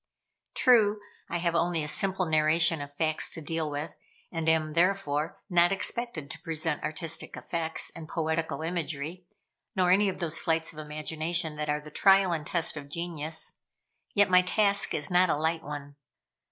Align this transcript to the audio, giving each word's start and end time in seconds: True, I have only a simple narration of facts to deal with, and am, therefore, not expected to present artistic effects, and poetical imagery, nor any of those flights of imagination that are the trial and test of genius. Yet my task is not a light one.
True, 0.55 0.99
I 1.29 1.37
have 1.37 1.53
only 1.53 1.83
a 1.83 1.87
simple 1.87 2.25
narration 2.25 2.81
of 2.81 2.91
facts 2.91 3.29
to 3.29 3.39
deal 3.39 3.69
with, 3.69 3.99
and 4.31 4.49
am, 4.49 4.73
therefore, 4.73 5.37
not 5.47 5.71
expected 5.71 6.31
to 6.31 6.41
present 6.41 6.81
artistic 6.81 7.37
effects, 7.37 7.91
and 7.95 8.09
poetical 8.09 8.63
imagery, 8.63 9.27
nor 9.75 9.91
any 9.91 10.09
of 10.09 10.17
those 10.17 10.39
flights 10.39 10.73
of 10.73 10.79
imagination 10.79 11.55
that 11.57 11.69
are 11.69 11.81
the 11.81 11.91
trial 11.91 12.31
and 12.33 12.47
test 12.47 12.75
of 12.77 12.89
genius. 12.89 13.59
Yet 14.15 14.27
my 14.27 14.41
task 14.41 14.95
is 14.95 15.11
not 15.11 15.29
a 15.29 15.37
light 15.37 15.61
one. 15.61 15.97